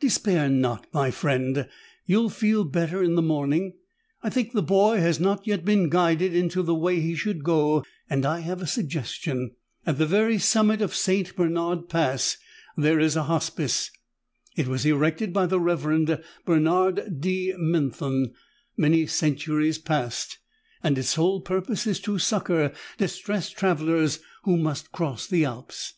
"Despair 0.00 0.48
not, 0.48 0.86
my 0.94 1.10
friend. 1.10 1.68
You'll 2.06 2.30
feel 2.30 2.64
better 2.64 3.02
in 3.02 3.16
the 3.16 3.20
morning. 3.20 3.74
I 4.22 4.30
think 4.30 4.52
the 4.54 4.62
boy 4.62 4.96
has 4.98 5.20
not 5.20 5.46
yet 5.46 5.62
been 5.62 5.90
guided 5.90 6.34
into 6.34 6.62
the 6.62 6.74
way 6.74 7.00
he 7.00 7.14
should 7.14 7.44
go 7.44 7.84
and 8.08 8.24
I 8.24 8.40
have 8.40 8.62
a 8.62 8.66
suggestion. 8.66 9.50
At 9.84 9.98
the 9.98 10.06
very 10.06 10.38
summit 10.38 10.80
of 10.80 10.94
St. 10.94 11.36
Bernard 11.36 11.90
Pass 11.90 12.38
there 12.78 12.98
is 12.98 13.14
a 13.14 13.24
hospice. 13.24 13.90
It 14.56 14.68
was 14.68 14.86
erected 14.86 15.34
by 15.34 15.44
the 15.44 15.60
revered 15.60 16.24
Bernard 16.46 17.20
de 17.20 17.52
Menthon, 17.58 18.32
many 18.74 19.06
centuries 19.06 19.76
past, 19.76 20.38
and 20.82 20.96
its 20.96 21.10
sole 21.10 21.42
purpose 21.42 21.86
is 21.86 22.00
to 22.00 22.18
succor 22.18 22.72
distressed 22.96 23.58
travelers 23.58 24.20
who 24.44 24.56
must 24.56 24.92
cross 24.92 25.26
the 25.26 25.44
Alps. 25.44 25.92